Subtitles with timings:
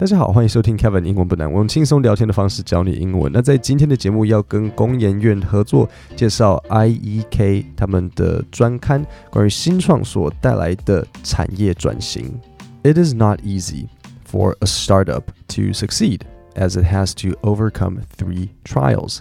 [0.00, 3.30] 大家好，欢迎收听 Kevin 英文不难，我用轻松聊天的方式教你英文。
[3.30, 12.40] 那在今天的节目要跟工研院合作介绍 IEK 他们的专刊，关于新创所带来的产业转型。
[12.82, 13.88] It is not easy
[14.26, 16.20] for a startup to succeed
[16.54, 19.18] as it has to overcome three trials.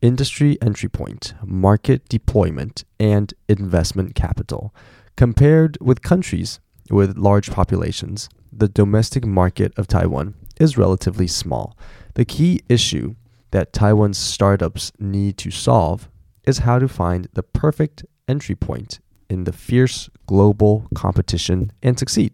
[0.00, 4.72] Industry entry point, market deployment, and investment capital.
[5.16, 6.56] Compared with countries
[6.90, 11.77] with large populations, the domestic market of Taiwan is relatively small.
[12.15, 13.15] The key issue
[13.51, 16.09] that Taiwan's startups need to solve
[16.45, 18.99] is how to find the perfect entry point
[19.29, 22.33] in the fierce global competition and succeed.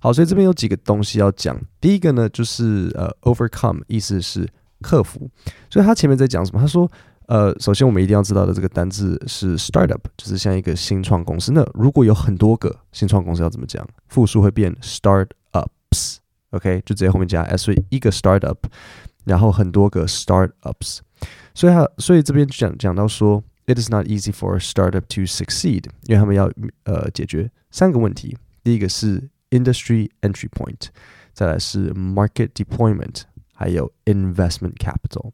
[0.00, 1.58] 好，所以这边有几个东西要讲。
[1.80, 4.48] 第一个呢，就是呃，overcome，意思是
[4.82, 5.30] 克服。
[5.70, 6.60] 所以他前面在讲什么？
[6.60, 6.90] 他说，
[7.29, 11.51] 呃，首先我们一定要知道的这个单字是 startup，就是像一个新创公司。
[11.51, 13.87] 那如果有很多个新创公司要怎么讲？
[14.07, 18.57] 复数会变 startups，OK，就直接后面加 s，所以一个 startup，
[19.25, 21.01] 然后很多个 startups。
[21.53, 26.51] 所以他，所以这边讲讲到说，it is not easy for startup to succeed，因为他们要
[26.85, 28.35] 呃解决三个问题。
[28.63, 30.87] 第一个是 industry entry point，
[31.33, 33.21] 再来是 market deployment，
[33.59, 35.31] 还有 investment capital。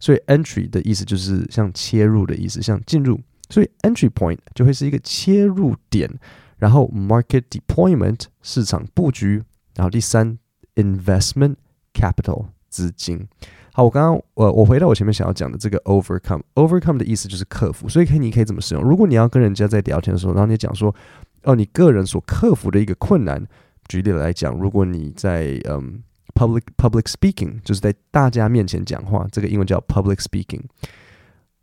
[0.00, 3.20] 所以 entry 的意思就是像切入的意思，像进入。
[3.50, 6.10] 所以 entry point 就会是一个切入点，
[6.56, 10.38] 然后 market deployment 市场布局，然后第三
[10.76, 11.56] investment
[11.92, 13.28] capital 资金。
[13.72, 17.88] 好，我刚刚呃，我回到我前面想要讲的这个 overcome，overcome 的意思就是克服。
[17.88, 18.82] 所以可以你可以怎么使用？
[18.82, 20.94] 如果你要跟人家在聊天的时候，然后你讲说，
[21.42, 23.46] 哦，你个人所克服的一个困难，
[23.86, 26.02] 举例来讲，如果你在嗯。
[26.35, 30.63] public public speaking 就是在大家面前讲话，这个英文叫 public speaking。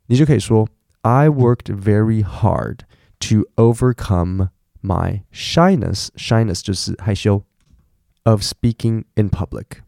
[0.06, 0.68] 你就可以说
[1.02, 2.80] I worked very hard
[3.20, 4.48] to overcome
[4.82, 6.08] my shyness.
[6.16, 7.44] Shyness 就是害羞
[8.24, 9.82] of speaking in public.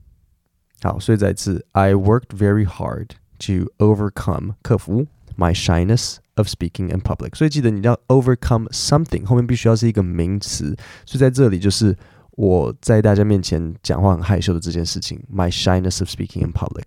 [0.83, 3.11] 好，所以再次 I worked very hard
[3.41, 7.37] to overcome 克服 my shyness of speaking in public。
[7.37, 11.97] 所以记得你要 overcome something 后面必须要是一个名词，所以在这里就是
[12.36, 16.84] 我在大家面前讲话很害羞的这件事情，my shyness of speaking in public。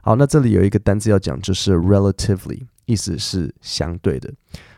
[0.00, 4.32] 好，那这里有一个单词要讲，就是 relatively，意思是相对的。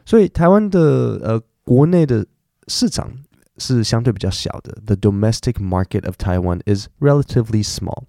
[0.07, 2.27] 所以台湾的呃国内的
[2.69, 3.13] 市场
[3.59, 8.05] 是相对比较小的，the domestic market of Taiwan is relatively small。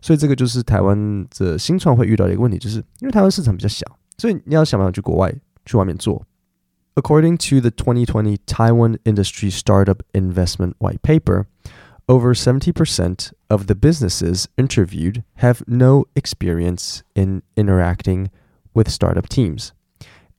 [0.00, 3.84] 所以这个就是台湾的新创会遇到的一个问题，就是因为台湾市场比较小，
[4.16, 5.30] 所以你要想办法去国外
[5.66, 6.24] 去外面做。
[6.95, 11.45] According to the 2020 Taiwan Industry Startup Investment White Paper,
[12.07, 18.29] over 70% of the businesses interviewed have no experience in interacting
[18.73, 19.73] with startup teams,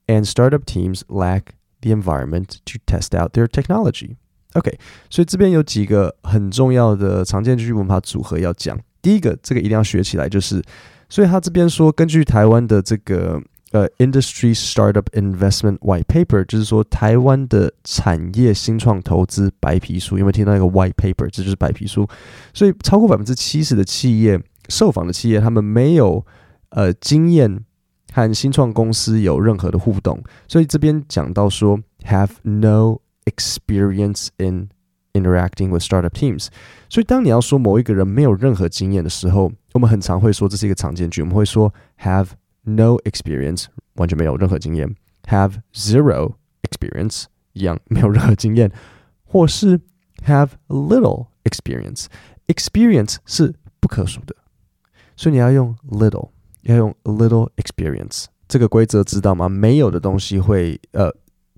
[0.07, 4.17] and startup teams lack the environment to test out their technology.
[4.53, 4.77] OK，
[5.09, 8.77] 所以这边有几个很重要的常见句文法组合要讲。
[9.01, 10.61] 第一个，这个一定要学起来，就是，
[11.07, 13.41] 所以他这边说，根据台湾的这个
[13.74, 21.28] 呃，Industry Startup Investment White Paper，就是说台湾的产业新创投资白皮书，有没有听到一个 White Paper？
[21.28, 22.08] 这就是白皮书。
[22.52, 26.24] 所以超过百分之七十的企业受访的企业，他们没有
[26.68, 27.64] 呃经验
[28.12, 30.22] 和新创公司有任何的互动。
[30.46, 34.68] 所以这边讲到说，have no experience in
[35.14, 36.46] interacting with startup teams。
[36.88, 42.28] 所以当你要说某一个人没有任何经验的时候，我们很常会说这是一个常见句，我们会说 have。
[42.63, 43.65] no experience，
[43.95, 44.87] 完全没有任何经验；
[45.23, 48.69] have zero experience，一样没有任何经验；
[49.25, 49.79] 或是
[50.25, 54.35] have little experience。experience 是不可数的，
[55.15, 56.29] 所以你要用 little，
[56.63, 58.25] 要用 little experience。
[58.47, 59.47] 这个规则知道吗？
[59.47, 61.13] 没有的东西会呃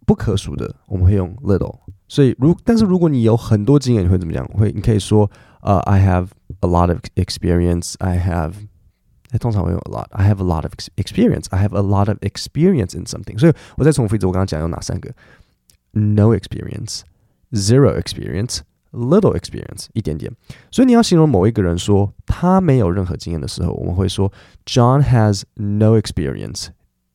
[0.05, 1.79] 不可数的，我们会用 little。
[2.09, 4.45] 所以如但是如果你有很多经验，你会怎么讲？
[4.49, 6.27] 会你可以说呃、uh,，I have
[6.59, 7.95] a lot of experience.
[7.99, 8.19] I
[9.31, 11.45] have 通常会用 a lot。I have a lot of experience.
[11.49, 13.37] I have a lot of experience in something。
[13.39, 15.11] 所以我再重复一次，我刚刚讲有哪三个？
[15.93, 17.01] No experience,
[17.51, 18.59] zero experience,
[18.91, 20.31] little experience，一点点。
[20.71, 24.31] 所以你要形容某一个人说他没有任何经验的时候，我们会说
[24.65, 26.67] John has no experience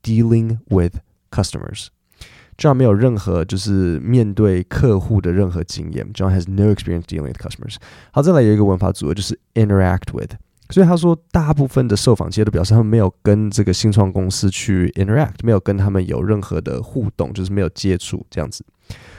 [0.02, 0.96] dealing with
[1.30, 6.10] customers。John 没有任何就是面对客户的任何经验。
[6.14, 7.76] John has no experience dealing with customers。
[8.12, 10.36] 好，再来有一个文法组合，就是 interact with。
[10.71, 18.65] 所以他说，大部分的受访企业都表示他们没有跟这个新创公司去 interact，没有跟他们有任何的互动，就是没有接触这样子。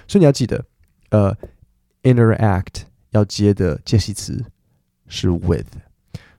[0.09, 0.65] 所以你要记得，
[1.11, 1.37] 呃
[2.03, 4.43] ，interact 要接的介系词
[5.07, 5.67] 是 with。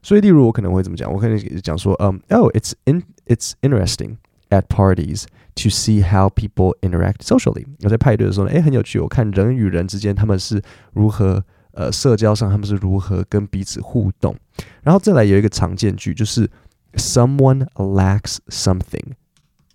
[0.02, 1.10] 所以例如我可能会怎么讲？
[1.10, 4.16] 我可能讲说，嗯，Oh，it's in it's interesting
[4.50, 5.24] at parties
[5.54, 7.64] to see how people interact socially。
[7.82, 10.60] 我在派对的时候呢，哎，很有趣，我看人与人之间他们是
[10.92, 11.42] 如何
[11.74, 14.34] 呃社交上他们是如何跟彼此互动。
[14.82, 16.50] 然后再来有一个常见句，就是
[16.94, 19.12] someone lacks something。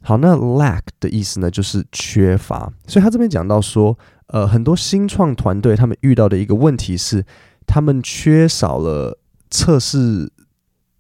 [0.01, 2.72] 好，那 lack 的意思呢，就是缺乏。
[2.88, 7.25] 所以他这边讲到说，呃，很多新创团队他们遇到的一个问题是，
[7.68, 9.19] 他们缺少了
[9.50, 10.31] 测试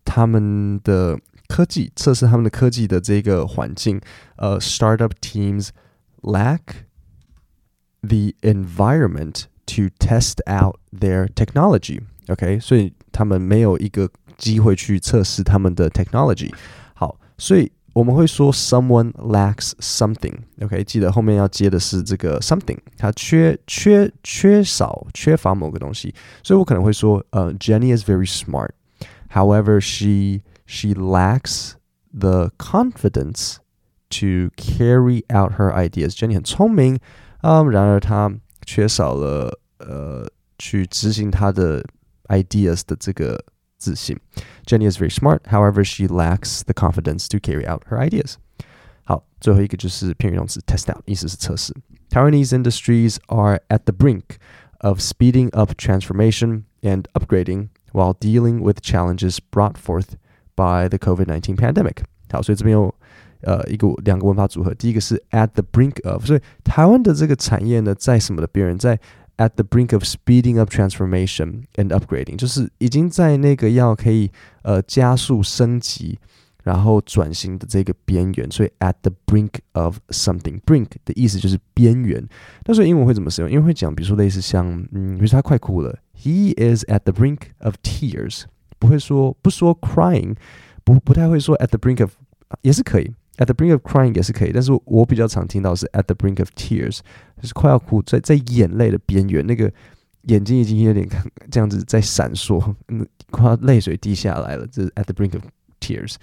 [0.03, 1.17] 他们的
[1.47, 4.01] 科技，测试他们的科技的这个环境。
[4.35, 5.69] 呃，startup teams
[6.21, 6.59] lack
[8.01, 16.52] the environment to test out their technology。OK，所以他们没有一个机会去测试他们的 technology。
[16.94, 17.70] 好，所以。
[17.94, 26.12] 我们会说 someone lacks something，OK，记得后面要接的是这个 something，它缺缺缺少缺乏某个东西，
[26.42, 28.70] 所以我可能会说，呃，Jenny is very smart.
[29.30, 31.74] However, she she lacks
[32.12, 33.58] the confidence
[34.10, 36.16] to carry out her ideas.
[36.16, 36.98] Jenny 很聪明，
[37.42, 38.28] 嗯，然而她
[38.68, 40.26] 缺少了呃
[40.58, 41.84] 去执行她的
[42.28, 43.44] ideas 的这个
[43.76, 44.18] 自信。
[44.66, 48.36] Jenny is very smart, however, she lacks the confidence to carry out her ideas.
[49.04, 51.74] 好，最后一个就是片语动词 test out，意思是测试。
[52.08, 54.38] Taiwanese industries are at the brink
[54.78, 60.16] of speeding up transformation and upgrading while dealing with challenges brought forth
[60.54, 62.04] by the COVID-19 pandemic.
[62.30, 62.94] 好，所以这边有
[63.41, 68.99] 呃一个两个文法组合，第一个是 at the brink of，所以台湾的这个产业呢，在什么的边缘，在
[69.37, 74.29] at the brink of speeding up transformation and upgrading，就是已经在那个要可以
[74.63, 76.19] 呃加速升级，
[76.63, 80.59] 然后转型的这个边缘，所以 at the brink of something。
[80.65, 82.21] brink 的意思就是边缘。
[82.65, 83.49] 那所以英文会怎么使用？
[83.49, 88.43] 因为会讲，比如说类似像，嗯，比如说他快哭了，he is at the brink of tears，
[88.77, 90.35] 不会说不说 crying，
[90.83, 92.11] 不不太会说 at the brink of，
[92.61, 93.09] 也是可以。
[93.39, 96.99] At the brink of crying 也是可以，但是我比较常听到是 at the brink of tears，
[97.41, 99.71] 就是快要哭，在在眼泪的边缘，那个
[100.23, 101.07] 眼睛已经有点
[101.49, 105.43] 这样子在闪烁，嗯，快要泪水滴下来了，这是 at the brink of
[105.79, 106.15] tears。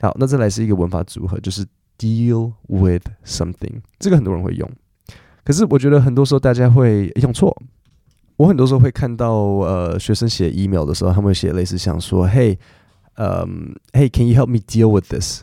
[0.00, 1.64] 好，那再来是一个文法组合，就是
[1.98, 4.70] deal with something，这个很多人会用，
[5.44, 7.56] 可是我觉得很多时候大家会用错。
[8.36, 12.58] 我很多时候会看到呃学生写 email 的时候，他们会写类似像说，Hey，
[13.14, 15.42] 嗯，Hey，can you help me deal with this？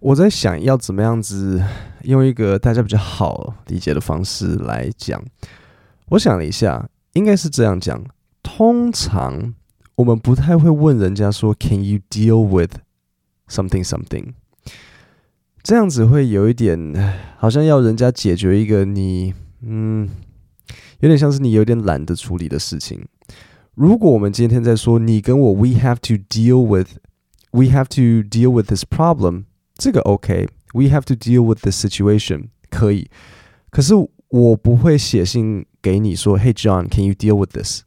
[0.00, 1.62] 我在想要怎么样子
[2.04, 5.22] 用一个大家比较好理解的方式来讲。
[6.08, 8.02] 我想了一下，应该是这样讲。
[8.42, 9.54] 通常
[9.96, 12.76] 我们不太会问人家说 “Can you deal with
[13.48, 14.32] something something”，
[15.62, 20.08] 这样子会有一点好像要人家解决一个你嗯，
[21.00, 23.04] 有点像是你有点懒得处理的事情。
[23.74, 29.44] 如果我们今天在说你跟我，we have to deal with，we have to deal with this problem。
[29.80, 33.08] 这个 OK，we have to deal with the situation 可以，
[33.70, 33.94] 可是
[34.28, 37.84] 我不会写信给你说，Hey John，can you deal with this？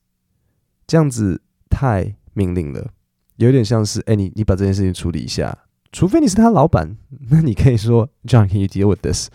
[0.87, 2.89] 这样子太命令了，
[3.35, 5.55] 有点像是，哎，你你把这件事情处理一下，
[5.91, 6.97] 除非你是他老板，
[7.29, 9.29] 那你可以说，John，can you deal with this？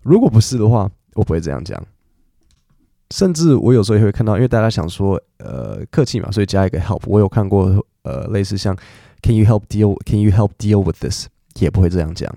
[0.00, 1.86] 如果不是的话，我不会这样讲。
[3.10, 7.02] 甚至我有时候也会看到，因为大家想说，呃，客气嘛，所以加一个 help。
[7.04, 8.74] 我有看过，呃，类似像
[9.20, 11.26] ，Can you help deal？Can you help deal with this？
[11.58, 12.32] 也不会这样讲，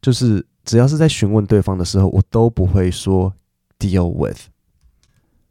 [0.00, 3.34] 就是只要是在询问对方的时候，我都不会说
[3.78, 4.38] deal with。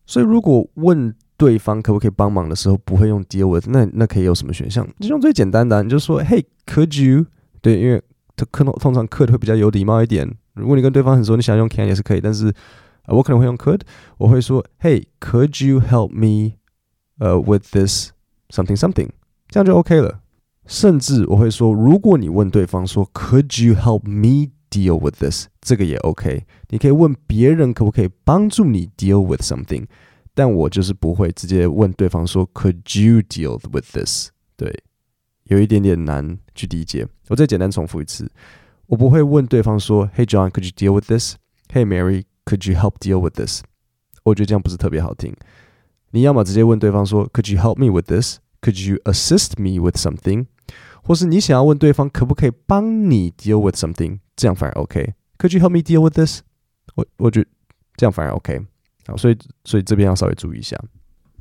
[0.06, 4.88] 所以如果问对方可不可以帮忙的时候，不会用 deal with，那那可以有什么选项？
[5.00, 7.26] 就用最简单的，你就说 Hey，could you？
[7.62, 8.02] 对，因为
[8.52, 10.30] 可能通常 could 会比较有礼貌一点。
[10.54, 12.54] 如果你跟对方很熟，你想用 can 也是可以，但是
[13.08, 13.82] 我可能会用 could，
[14.18, 16.58] 我会说 Hey，could you help me？
[17.20, 18.10] 呃，with this
[18.50, 19.10] something something，
[19.48, 20.20] 这样就 OK 了。
[20.67, 26.45] 甚至我会说，如果你问对方说 “Could you help me deal with this？” 这个也 OK。
[26.69, 29.87] 你可以问别人可不可以帮助你 deal with something，
[30.35, 34.83] 但我就是不会直接问对方说 “Could you deal with this？” 对，
[35.45, 37.09] 有一点点难去理解。
[37.29, 38.31] 我再简单重复一次，
[38.87, 43.63] 我不会问对方说 “Hey John，could you deal with this？”“Hey Mary，could you help deal with this？”
[44.25, 45.35] 我觉得这样不是特别好听。
[46.11, 50.47] 你要么直接问对方说 “Could you help me with this？”“Could you assist me with something？”
[51.03, 56.41] 或是你想要问对方可不可以帮你 deal with something，这样反而 OK。Could you help me deal with this？
[56.95, 57.49] 我我觉得
[57.97, 58.61] 这样反而 OK。
[59.07, 60.79] 好，所以所以这边要稍微注意一下。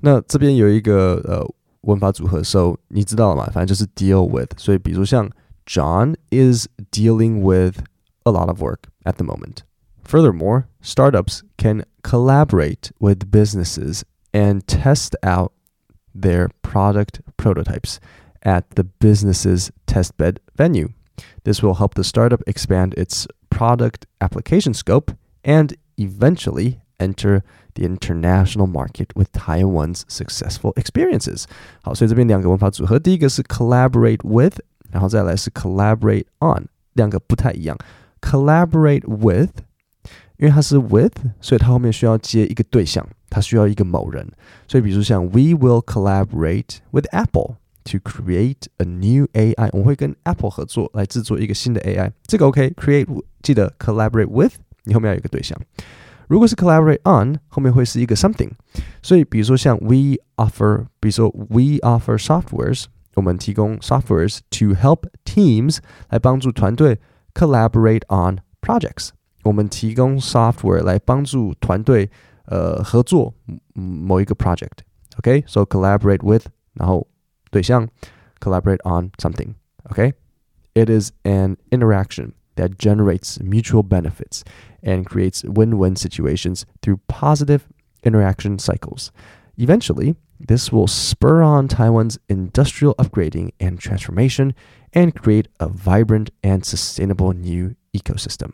[0.01, 1.45] 那这边有一个呃
[1.81, 3.45] 文法组合，so 你知道了嘛？
[3.51, 4.51] 反正就是 deal with。
[4.57, 5.29] 所以比如像
[5.65, 7.79] John is dealing with
[8.23, 9.63] a lot of work at the moment.
[10.05, 15.51] Furthermore, startups can collaborate with businesses and test out
[16.13, 17.97] their product prototypes
[18.43, 20.89] at the business's testbed venue.
[21.43, 25.11] This will help the startup expand its product application scope
[25.43, 27.43] and eventually enter
[27.75, 31.45] the international market with Taiwan's successful experiences。
[31.81, 34.59] 好，所以这边两个文法组合，第一个是 collaborate with，
[34.91, 37.77] 然后再来是 collaborate on，两个不太一样。
[38.21, 39.61] collaborate with，
[40.37, 44.27] 因为它是 with，所以它后面需要接一个对象，它需要一个某人。
[44.67, 52.11] 所以比如像 We will collaborate with Apple to create a new AI，我们会跟 Apple 合作来制作一个新的 AI。
[52.25, 53.07] 这个 OK，create
[53.41, 55.59] 记得 collaborate with，你后面要有一个对象。
[56.27, 58.51] 如果是 collaborate on，后面会是一个 something。
[59.01, 62.85] 所以比如说像 we offer，比如说 we offer softwares，
[63.15, 65.77] 我们提供 softwares to help teams
[66.09, 66.99] 来帮助团队
[67.33, 69.11] collaborate on projects。
[69.43, 72.09] 我们提供 software 来帮助团队
[72.47, 73.33] 呃合作
[73.73, 75.65] 某一个 project。OK，so、okay?
[75.67, 77.07] collaborate with，然后
[77.51, 77.87] 对象
[78.39, 79.55] collaborate on something.
[79.89, 80.13] Okay,
[80.73, 84.43] it is an interaction that generates mutual benefits
[84.81, 87.61] and creates win-win situations through positive
[88.03, 89.11] interaction cycles.
[89.57, 94.53] Eventually, this will spur on Taiwan's industrial upgrading and transformation
[94.93, 98.51] and create a vibrant and sustainable new ecosystem.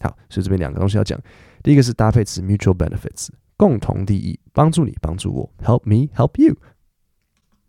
[0.00, 1.20] 好，所以这边两个东西要讲。
[1.62, 6.56] 第一个是搭配词 mutual benefits，共同利益，帮助你，帮助我，help me help you。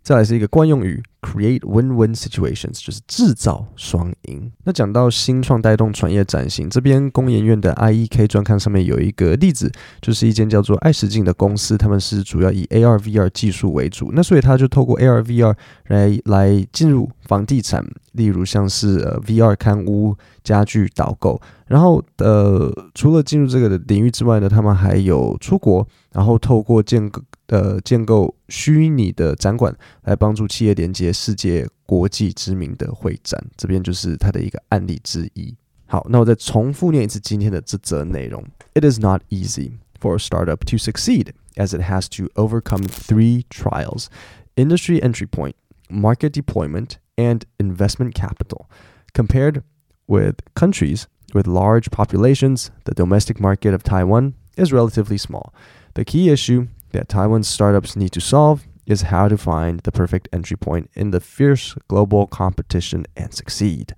[0.03, 4.51] 再来是一个惯用语，create win-win situations，就是制造双赢。
[4.65, 15.55] 那讲到新创带动产业转型，这边工研院的 IEK 专刊上面有一个例子，就是一间叫做爱实境的公司，他们是主要以 AR/VR 技术为主，那所以他就透过 AR/VR
[15.87, 27.23] 来来进入房地产，例如像是呃 VR 看屋、家具导购，然后呃除了进入这个的领域之外呢，他们还有出国，然后透过建个。
[27.52, 35.56] 呃，建构虚拟的展馆来帮助企业连接世界国际知名的会展，这边就是它的一个案例之一。
[35.86, 38.44] 好，那我再重复念一次今天的这则内容。
[38.74, 44.08] It is not easy for a startup to succeed as it has to overcome three trials:
[44.56, 45.54] industry entry point,
[45.90, 48.66] market deployment, and investment capital.
[49.14, 49.62] Compared
[50.08, 55.54] with countries with large populations, the domestic market of Taiwan is relatively small.
[55.94, 60.29] The key issue that Taiwan's startups need to solve is how to find the perfect
[60.33, 63.95] entry point in the fierce global competition and succeed.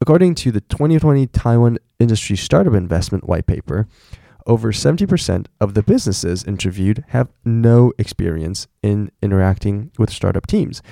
[0.00, 3.86] According to the 2020 Taiwan Industry Startup Investment White Paper,
[4.46, 10.82] over 70% of the businesses interviewed have no experience in interacting with startup teams,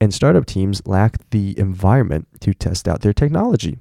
[0.00, 3.78] and startup teams lack the environment to test out their technology.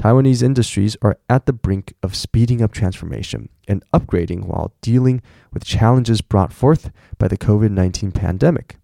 [0.00, 5.20] Taiwanese industries are at the brink of speeding up transformation and upgrading while dealing
[5.52, 8.78] with challenges brought forth by the COVID 19 pandemic.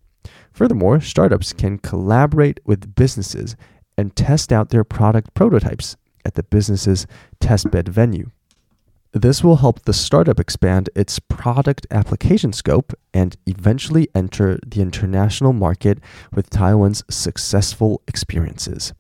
[0.53, 3.57] Furthermore, startups can collaborate with businesses
[3.97, 5.97] and test out their product prototypes
[6.27, 7.07] at the business's
[7.41, 8.31] testbed venue.
[9.13, 15.55] This will help the startup expand its product application scope and eventually enter the international
[15.55, 15.99] market
[16.35, 18.93] with Taiwan's successful experiences.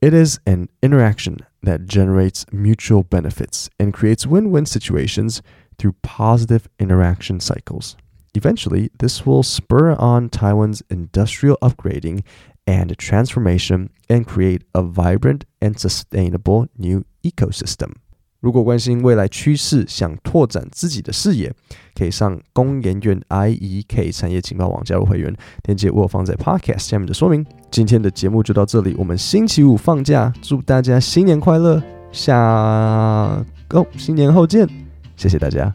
[0.00, 5.42] It is an interaction that generates mutual benefits and creates win win situations
[5.76, 7.96] through positive interaction cycles.
[8.32, 12.22] Eventually, this will spur on Taiwan's industrial upgrading
[12.64, 17.94] and transformation and create a vibrant and sustainable new ecosystem.
[18.40, 21.52] 如果关心未来趋势，想拓展自己的视野，
[21.94, 27.44] 可以上工研院 IEK 产业情报网加入会员，链接我放在 Podcast 下面的说明。
[27.70, 34.68] 今天的节目就到这里，我们星期五放假，祝大家新年快乐，下个新年后见，
[35.16, 35.72] 谢谢大家。